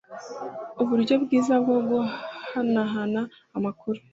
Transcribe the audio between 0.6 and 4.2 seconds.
uburyo bwiza bwo guhanahana amakuru